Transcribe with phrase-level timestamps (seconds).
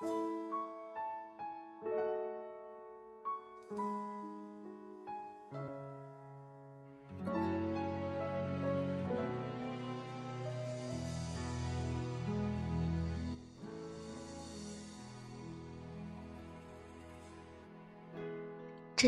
[0.00, 0.06] 这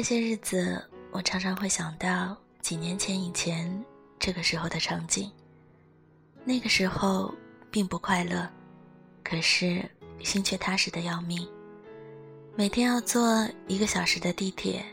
[0.04, 3.84] 些日子，我常常会想到几年前以前
[4.20, 5.30] 这个时候的场景。
[6.44, 7.34] 那个时候
[7.72, 8.48] 并不快乐，
[9.24, 9.84] 可是
[10.22, 11.46] 心却踏实的要命。
[12.56, 14.84] 每天要坐一个小时的地铁，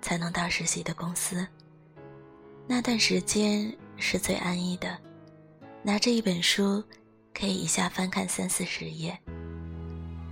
[0.00, 1.46] 才能到实习的公司。
[2.66, 4.98] 那段时间是最安逸的，
[5.82, 6.82] 拿着一本书，
[7.32, 9.18] 可以一下翻看三四十页。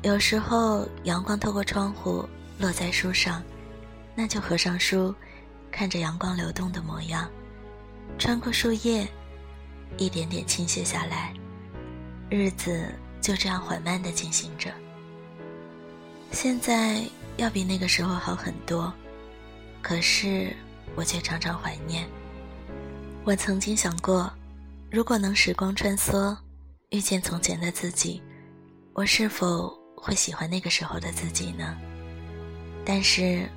[0.03, 2.25] 有时候阳光透过窗户
[2.59, 3.43] 落在书上。
[4.15, 5.15] 那就合上书，
[5.71, 7.31] 看着阳光流动的模样，
[8.19, 9.09] 穿过树叶，
[9.97, 11.33] 一点点倾泻下来，
[12.29, 14.71] 日子就这样缓慢地进行着。
[16.33, 17.03] 现在
[17.39, 18.93] 要比那个时候好很多，
[19.81, 20.55] 可是
[20.95, 22.07] 我却常常怀念。
[23.25, 24.31] 我曾经想过，
[24.91, 26.37] 如果能时光穿梭，
[26.91, 28.21] 遇见从前的自己，
[28.93, 31.75] 我是否会喜欢那个时候的自己呢？
[32.85, 33.49] 但是。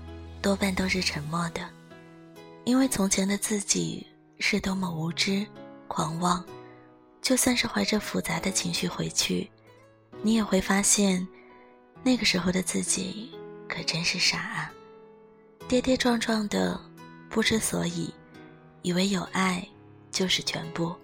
[0.42, 1.68] 多半都是沉默的，
[2.66, 4.06] 因为从前的自己
[4.38, 5.44] 是多么无知、
[5.88, 6.46] 狂妄。
[7.20, 9.50] 就算是怀着复杂的情绪回去，
[10.22, 11.28] 你也会发现，
[12.04, 13.32] 那个时候的自己
[13.68, 14.72] 可真是傻啊！
[15.68, 16.80] 跌跌撞撞的，
[17.30, 18.14] 不知所以，
[18.82, 19.68] 以为有爱
[20.12, 20.96] 就是全部。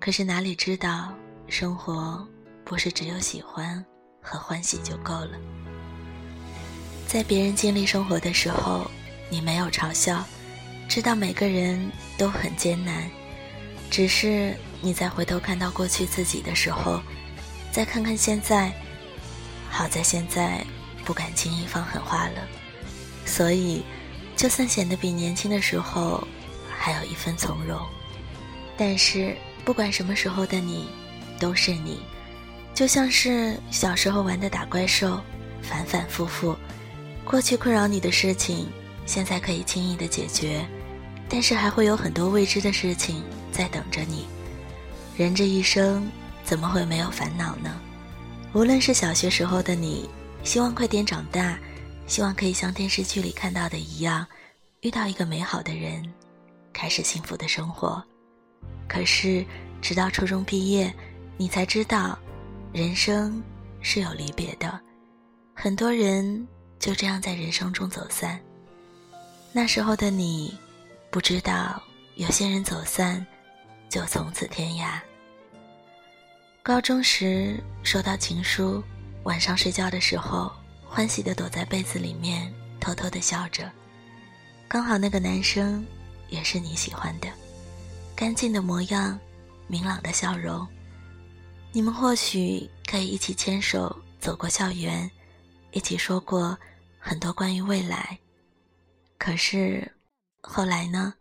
[0.00, 1.12] 可是哪里知道，
[1.46, 2.26] 生活
[2.64, 3.84] 不是只有喜欢
[4.20, 5.38] 和欢喜就够了。
[7.06, 8.90] 在别人经历生活的时候，
[9.30, 10.24] 你没有嘲笑，
[10.88, 13.08] 知道每个人都很艰难，
[13.90, 17.02] 只是你在回头看到过去自己的时候，
[17.72, 18.70] 再看看现在，
[19.70, 20.62] 好在现在
[21.06, 22.46] 不敢轻易放狠话了，
[23.24, 23.82] 所以
[24.36, 26.22] 就算显得比年轻的时候
[26.78, 27.80] 还有一分从容，
[28.76, 29.34] 但是
[29.64, 30.86] 不管什么时候的你，
[31.40, 32.00] 都是你，
[32.74, 35.18] 就像是小时候玩的打怪兽，
[35.62, 36.54] 反反复复。
[37.24, 38.68] 过去困扰你的事情，
[39.06, 40.62] 现在可以轻易的解决，
[41.26, 44.26] 但是还会有很多未知的事情在等着你。
[45.16, 46.10] 人这一生
[46.52, 47.80] 怎么会没有烦恼呢？
[48.52, 50.06] 无论是小学时候的你，
[50.44, 51.58] 希望快点长大，
[52.06, 54.26] 希望可以像电视剧里看到的一样，
[54.82, 56.04] 遇到一个美好的人，
[56.70, 58.04] 开始幸福的生活。
[58.86, 59.42] 可是
[59.80, 60.94] 直到初中毕业，
[61.38, 62.18] 你才知道，
[62.70, 63.42] 人生
[63.80, 64.78] 是有离别的，
[65.54, 66.46] 很多人。
[66.78, 68.38] 就这样在人生中走散。
[69.54, 70.54] 那时候的你，
[71.10, 71.82] 不知道
[72.16, 73.26] 有些人走散，
[73.88, 75.00] 就从此天涯。
[76.64, 78.80] 高中时收到情书，
[79.24, 80.52] 晚上睡觉的时候，
[80.84, 83.68] 欢喜的躲在被子里面，偷偷的笑着。
[84.68, 85.84] 刚好那个男生，
[86.28, 87.28] 也是你喜欢的，
[88.14, 89.18] 干净的模样，
[89.66, 90.64] 明朗的笑容。
[91.72, 95.10] 你们或许可以一起牵手走过校园，
[95.72, 96.56] 一起说过。
[97.04, 98.16] 很多关于未来，
[99.18, 99.92] 可是
[100.40, 101.12] 后来呢？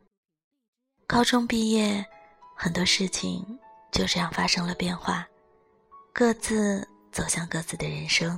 [1.08, 2.06] 高中毕业，
[2.56, 3.44] 很多事情
[3.92, 5.28] 就这样发生了变化，
[6.14, 8.38] 各自走向各自的人生。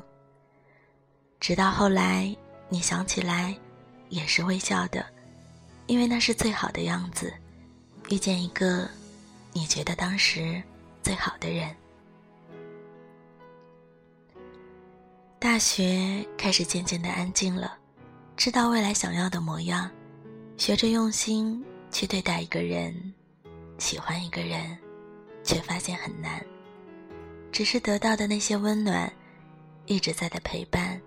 [1.39, 2.34] 直到后来，
[2.69, 3.57] 你想起来，
[4.09, 5.06] 也是微笑的，
[5.88, 7.34] 因为那是最好的样子，
[8.09, 8.88] 遇见一个
[9.51, 10.61] 你觉得当时
[11.01, 11.75] 最好的人。
[15.40, 17.78] 大学开始渐渐的安静了，
[18.38, 19.90] 知道未来想要的模样，
[20.57, 21.61] 学着用心
[21.91, 23.13] 去对待一个人，
[23.79, 24.78] 喜欢一个人，
[25.44, 26.41] 却发现很难。
[27.53, 29.09] 只是得到的那些温暖，
[29.86, 31.00] 一直在的陪伴，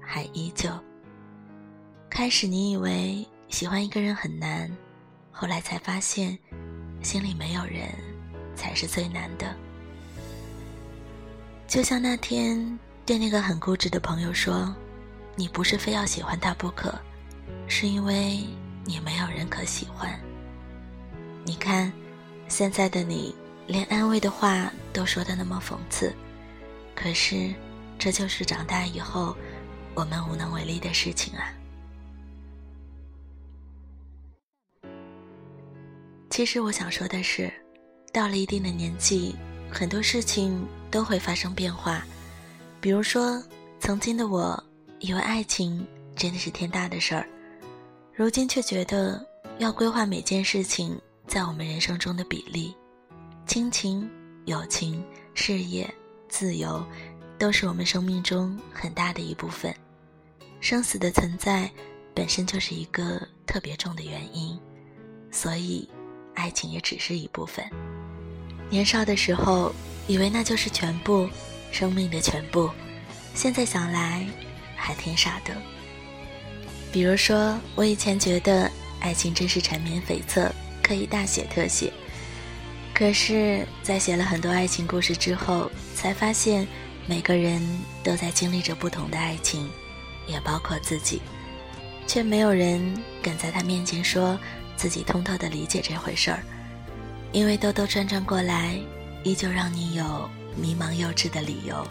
[0.00, 0.70] 还依旧。
[2.08, 4.70] 开始你以为喜欢一个人很难，
[5.32, 6.38] 后来才发现，
[7.02, 7.88] 心里没有人，
[8.54, 9.54] 才是最难的。
[11.66, 12.78] 就像那天。
[13.04, 14.76] 对那个很固执的朋友说
[15.34, 16.94] ：“你不是非要喜欢他不可，
[17.66, 18.44] 是因为
[18.84, 20.20] 你没有人可喜欢。
[21.42, 21.90] 你看，
[22.48, 23.34] 现在的你
[23.68, 26.10] 连安慰的话都说的那么讽刺，
[26.96, 27.54] 可是
[27.98, 29.36] 这就是长大以后
[29.94, 31.52] 我们无能为力的事情啊。
[36.30, 37.52] 其实我想说的是，
[38.10, 39.36] 到了一定的年纪，
[39.70, 42.02] 很多事情都会发生变化。”
[42.80, 43.42] 比如说，
[43.80, 44.62] 曾经的我
[45.00, 45.86] 以为爱情
[46.16, 47.28] 真的是天大的事儿，
[48.14, 49.22] 如今却觉得
[49.58, 52.72] 要规划每件事情在我们人生中的比例，
[53.48, 54.06] 亲情、
[54.44, 55.02] 友情、
[55.32, 55.88] 事业、
[56.28, 56.84] 自由，
[57.38, 59.74] 都是我们生命中很大的一部分。
[60.60, 61.70] 生死的存在
[62.14, 64.60] 本身就是一个特别重的原因，
[65.30, 65.88] 所以
[66.34, 67.64] 爱情也只是一部分。
[68.68, 69.74] 年少的时候，
[70.06, 71.26] 以为那就是全部，
[71.72, 72.70] 生命的全部。
[73.32, 74.26] 现在想来，
[74.76, 75.56] 还挺傻的。
[76.92, 78.70] 比如说，我以前觉得
[79.00, 80.52] 爱情真是缠绵悱恻，
[80.82, 81.90] 可以大写特写。
[82.98, 86.66] 可是，在写了很多爱情故事之后，才发现
[87.06, 87.62] 每个人
[88.02, 89.70] 都在经历着不同的爱情，
[90.26, 91.22] 也包括自己，
[92.08, 94.36] 却没有人敢在他面前说
[94.76, 96.42] 自己通透的理解这回事儿。
[97.30, 98.76] 因为兜兜转转过来，
[99.22, 101.86] 依旧让你有迷茫幼稚的理由。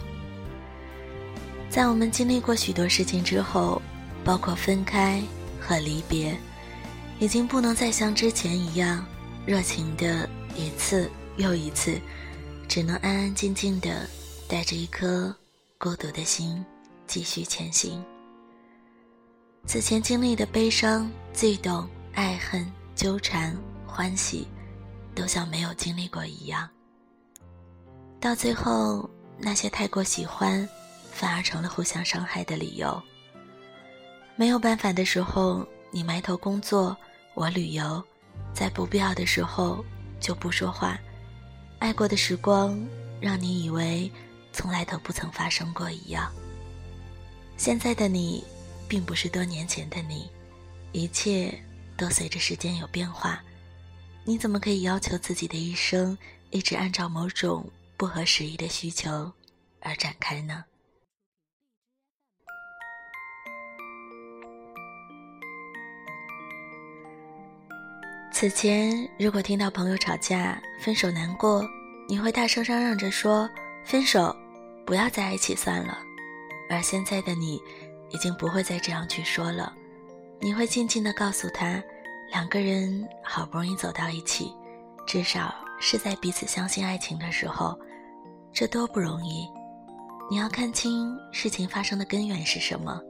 [1.70, 3.80] 在我们经历过许多事情之后，
[4.22, 5.22] 包括分开
[5.58, 6.36] 和离别，
[7.18, 9.02] 已经不能再像之前一样
[9.46, 10.28] 热情的
[10.58, 11.98] 一次又一次，
[12.68, 14.06] 只能安安静静的
[14.46, 15.34] 带着一颗
[15.78, 16.62] 孤独的心
[17.06, 18.04] 继续前行。
[19.66, 23.56] 此前经历的悲伤、悸动、爱恨、纠缠、
[23.86, 24.46] 欢喜。
[25.14, 26.70] 都像没有经历过一样。
[28.20, 30.66] 到最后，那些太过喜欢，
[31.10, 33.02] 反而成了互相伤害的理由。
[34.36, 36.96] 没有办法的时候，你埋头工作，
[37.34, 38.00] 我旅游，
[38.54, 39.84] 在不必要的时候
[40.20, 40.98] 就不说话。
[41.78, 42.78] 爱过的时光，
[43.20, 44.10] 让你以为
[44.52, 46.32] 从来都不曾发生过一样。
[47.56, 48.44] 现在的你，
[48.88, 50.30] 并不是多年前的你，
[50.92, 51.56] 一切
[51.96, 53.42] 都随着时间有变化。
[54.24, 56.16] 你怎么可以要求自己的一生
[56.50, 59.32] 一直按照某种不合时宜的需求
[59.80, 60.64] 而展开呢？
[68.40, 71.68] 此前，如果听到朋友吵架、分手难过，
[72.08, 73.50] 你会大声嚷嚷着说
[73.82, 74.32] ：“分手，
[74.86, 75.98] 不要在一起算了。”
[76.70, 77.60] 而现在的你，
[78.10, 79.72] 已经不会再这样去说了，
[80.38, 81.82] 你会静静的告诉他。
[82.30, 84.54] 两个人好不容易走到一起，
[85.04, 87.76] 至少是在彼此相信爱情的时候，
[88.52, 89.48] 这多不容易。
[90.30, 93.00] 你要看清事情发生的根源是什么，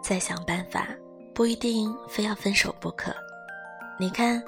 [0.00, 0.86] 再想办法，
[1.34, 3.12] 不一定非要分手不可。
[3.98, 4.40] 你看，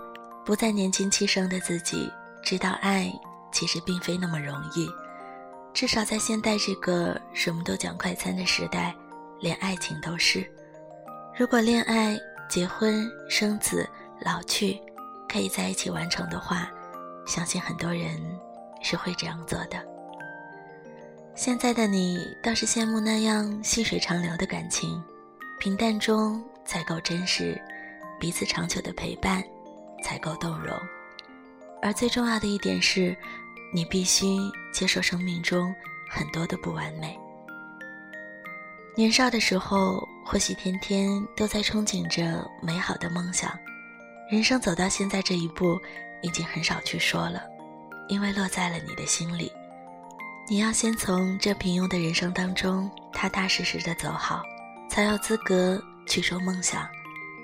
[0.48, 2.10] 不再年轻气盛的自己，
[2.42, 3.12] 知道爱
[3.52, 4.88] 其实并非那么容易。
[5.74, 8.96] 至少在现代这个什么都讲快餐的时代，
[9.40, 10.50] 连爱情都是。
[11.36, 12.18] 如果恋爱、
[12.48, 13.86] 结婚、生子，
[14.22, 14.80] 老去，
[15.28, 16.70] 可以在一起完成的话，
[17.26, 18.18] 相信很多人
[18.80, 19.76] 是会这样做的。
[21.34, 24.98] 现在的你倒是羡慕那样细水长流的感情，
[25.60, 27.60] 平淡中才够真实，
[28.18, 29.44] 彼此长久的陪伴
[30.02, 30.76] 才够动容。
[31.80, 33.16] 而最重要的一点是，
[33.72, 34.26] 你必须
[34.72, 35.74] 接受生命中
[36.10, 37.18] 很多的不完美。
[38.96, 43.56] 年少的时候，或许天天都在憧憬着美好的梦想。
[44.28, 45.80] 人生走到现在这一步，
[46.20, 47.44] 已经很少去说了，
[48.08, 49.52] 因为落在了你的心里。
[50.48, 54.42] 你要先从这平庸的人生当中踏踏实实的走好，
[54.90, 56.88] 才有资格去说梦想，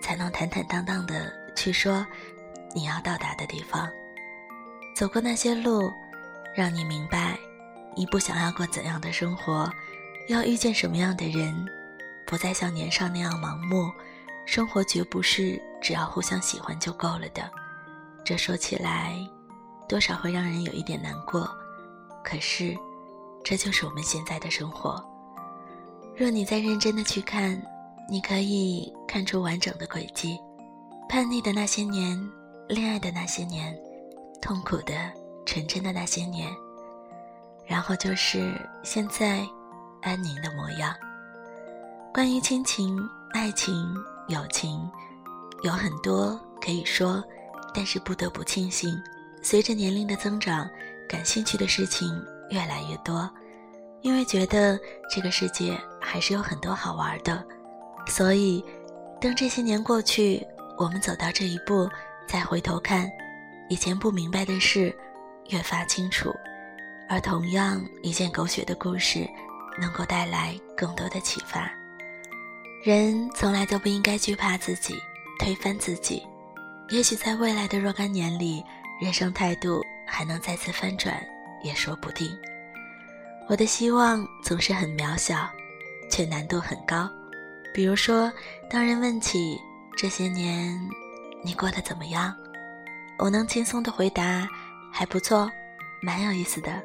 [0.03, 2.05] 才能坦坦荡荡的去说
[2.75, 3.89] 你要到达的地方。
[4.95, 5.91] 走过那些路，
[6.55, 7.39] 让你明白，
[7.97, 9.71] 你不想要过怎样的生活，
[10.29, 11.55] 要遇见什么样的人，
[12.27, 13.91] 不再像年少那样盲目。
[14.47, 17.51] 生活绝不是只要互相喜欢就够了的，
[18.23, 19.17] 这说起来，
[19.89, 21.49] 多少会让人有一点难过。
[22.23, 22.77] 可是，
[23.43, 25.03] 这就是我们现在的生活。
[26.15, 27.61] 若你再认真的去看，
[28.09, 30.39] 你可以看出完整的轨迹：
[31.09, 32.17] 叛逆的那些年，
[32.69, 33.77] 恋爱的那些年，
[34.41, 34.95] 痛苦的、
[35.45, 36.49] 纯真的那些年，
[37.67, 38.53] 然后就是
[38.83, 39.47] 现在
[40.03, 40.95] 安宁的模样。
[42.13, 42.99] 关于亲情、
[43.33, 43.95] 爱情。
[44.29, 44.91] 友情
[45.65, 47.23] 有很多可以说，
[47.75, 48.99] 但是不得不庆幸，
[49.43, 50.67] 随着年龄的增长，
[51.07, 53.31] 感兴趣的事情越来越多，
[54.01, 54.81] 因为觉得
[55.11, 57.45] 这个世界还是有很多好玩的。
[58.07, 58.65] 所以，
[59.21, 60.43] 等这些年过去，
[60.79, 61.87] 我们走到这一步，
[62.27, 63.11] 再回头看，
[63.69, 64.95] 以前不明白的事
[65.51, 66.35] 越发清楚。
[67.09, 69.29] 而同样一件狗血的故事，
[69.79, 71.71] 能够带来更多的启发。
[72.83, 74.95] 人从来都不应该惧怕自己，
[75.39, 76.23] 推翻自己。
[76.91, 78.65] 也许在未来的若干年里，
[79.01, 81.15] 人生态度还能再次翻转，
[81.63, 82.31] 也说不定。
[83.49, 85.49] 我的希望总是很渺小，
[86.11, 87.09] 却难度很高。
[87.75, 88.33] 比如说，
[88.71, 89.59] 当人问起
[89.97, 90.79] 这些年
[91.45, 92.35] 你过得怎么样，
[93.19, 94.49] 我能轻松的回答
[94.91, 95.51] 还不错，
[96.03, 96.83] 蛮有意思的。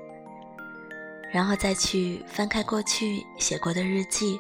[1.31, 4.39] 然后再去翻开过去写过的日记，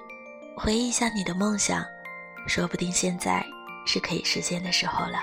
[0.57, 1.85] 回忆一下你的梦想，
[2.47, 3.45] 说不定现在
[3.85, 5.19] 是可以实现的时候了。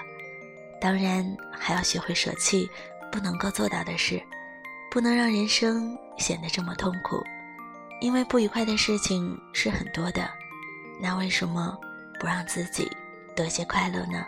[0.80, 2.68] 当然，还要学会舍弃
[3.12, 4.22] 不能够做到的事，
[4.90, 7.22] 不能让人生显得这么痛苦。
[8.00, 10.28] 因为不愉快的事情是很多的，
[11.00, 11.76] 那为什么
[12.18, 12.90] 不让自己
[13.34, 14.24] 多些快乐呢？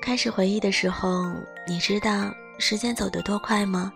[0.00, 1.26] 开始回忆的时候，
[1.66, 3.92] 你知道时间走得多快吗？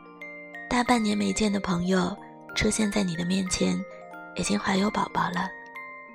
[0.69, 2.17] 大半年没见的朋友
[2.55, 3.81] 出现在你的面前，
[4.35, 5.49] 已经怀有宝宝了。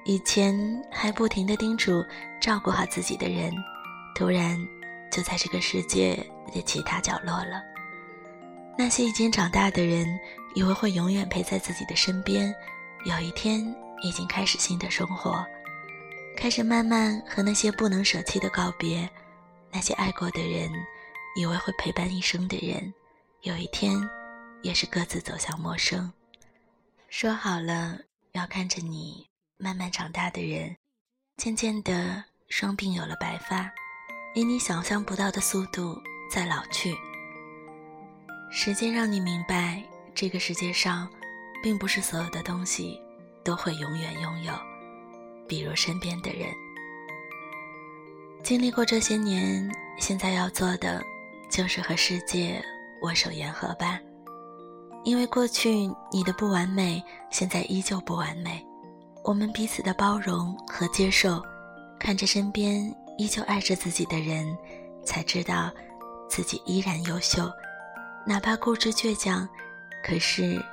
[0.04, 0.56] 以前
[0.92, 2.04] 还不停的叮嘱
[2.39, 3.51] 照顾好自己的人，
[4.13, 4.58] 突然
[5.12, 6.15] 就在这个世界
[6.54, 7.63] 的其他角落了。
[8.77, 10.06] 那些已经长大的人，
[10.54, 12.54] 以为会永远陪在自己的身边，
[13.06, 13.60] 有一天
[14.01, 15.44] 已经开始新的生活，
[16.36, 19.10] 开始慢慢和那些不能舍弃的告别。
[19.75, 20.72] 那些爱过的人，
[21.36, 22.94] 以为会陪伴一生的人，
[23.41, 23.94] 有一天
[24.62, 26.10] 也是各自走向陌生。
[27.10, 28.00] 说好了
[28.32, 29.27] 要看着你
[29.58, 30.77] 慢慢长大的人，
[31.36, 33.70] 渐渐的双鬓有了白发，
[34.34, 36.01] 以你想象不到的速度
[36.32, 36.96] 在老去。
[38.50, 41.05] 时间让你明白，这个世界上，
[41.62, 42.98] 并不是所有的东西
[43.44, 44.53] 都会永远拥有，
[45.50, 46.65] 比如身边的人。
[48.46, 51.04] 经历过这些年，现在要做的，
[51.50, 52.64] 就是和世界
[53.02, 54.00] 握手言和吧。
[55.04, 58.64] 因为过去你的不完美，现在依旧不完美。
[59.24, 61.42] 我们彼此的包容和接受，
[62.00, 64.56] 看着身边依旧爱着自己的人，
[65.04, 65.72] 才知道
[66.30, 67.52] 自己依然优秀。
[68.28, 69.50] 哪怕固执倔强，
[70.04, 70.64] 可是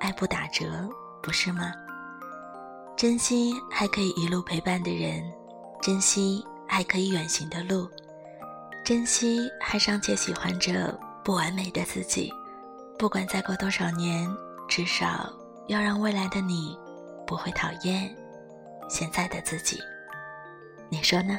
[0.00, 0.86] 爱不打折，
[1.22, 1.72] 不是吗？
[2.94, 5.24] 珍惜还可以一路陪伴的人，
[5.80, 7.88] 珍惜还可以远行的路，
[8.84, 12.32] 珍惜还尚且喜欢着不完美的自己。
[12.98, 14.28] 不管再过多少年，
[14.68, 15.30] 至少
[15.66, 16.78] 要让未来的你
[17.26, 18.14] 不会讨厌
[18.88, 19.78] 现在的自己。
[20.88, 21.38] 你说呢？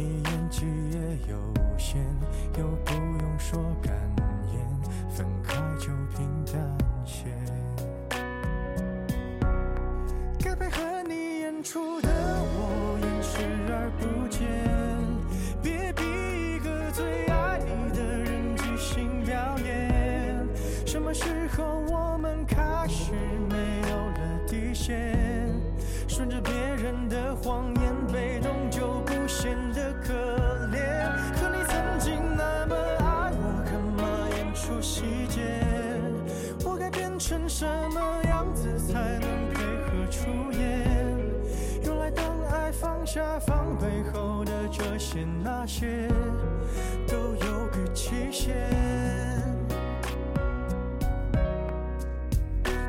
[0.00, 0.98] 你演技也
[1.30, 1.36] 有
[1.76, 1.98] 限，
[2.58, 3.92] 又不用说感
[4.50, 4.66] 言，
[5.10, 6.54] 分开就平淡
[7.04, 7.26] 些。
[10.42, 14.48] 该配合你演出的我演视而不见，
[15.62, 20.48] 别逼一个最爱你的人即兴表演。
[20.86, 23.12] 什么时候我们开始
[23.50, 25.14] 没有了底线？
[26.08, 27.79] 顺着别人的谎言，
[37.60, 41.18] 什么样子才能配合出演？
[41.84, 46.08] 原来当爱放下防备后的这些那些，
[47.06, 48.56] 都有个期限。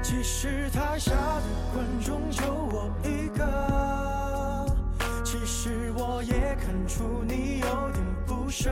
[0.02, 4.74] 其实台下的观众就我一个，
[5.26, 8.72] 其实我也看出你有点不舍。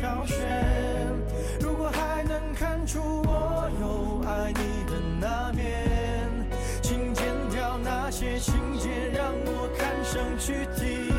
[0.00, 0.36] 挑选。
[1.60, 6.30] 如果还能看出我有爱你的那面，
[6.80, 11.12] 请剪掉那些情节，让我看上去体